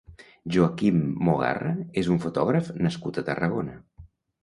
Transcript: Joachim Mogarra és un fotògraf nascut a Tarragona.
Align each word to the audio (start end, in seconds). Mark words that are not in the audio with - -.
Joachim 0.55 0.97
Mogarra 1.27 1.75
és 2.05 2.11
un 2.17 2.25
fotògraf 2.27 2.75
nascut 2.89 3.25
a 3.25 3.29
Tarragona. 3.33 3.83